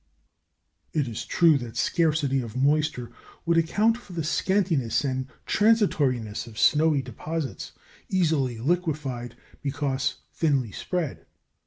It 0.93 1.07
is 1.07 1.25
true 1.27 1.59
that 1.59 1.77
scarcity 1.77 2.41
of 2.41 2.57
moisture 2.57 3.11
would 3.45 3.55
account 3.59 3.97
for 3.97 4.13
the 4.13 4.23
scantiness 4.23 5.05
and 5.05 5.27
transitoriness 5.45 6.47
of 6.47 6.57
snowy 6.57 7.03
deposits 7.03 7.73
easily 8.09 8.57
liquefied 8.57 9.35
because 9.61 10.15
thinly 10.33 10.71
spread. 10.71 11.27